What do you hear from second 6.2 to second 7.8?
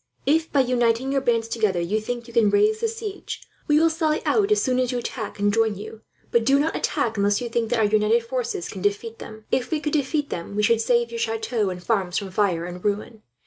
but do not attack, unless you think that